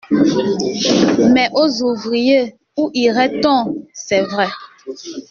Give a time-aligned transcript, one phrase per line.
[1.35, 2.55] Mais aux ouvriers!…
[2.75, 3.83] Où irait-on?
[3.93, 4.47] C'est vrai.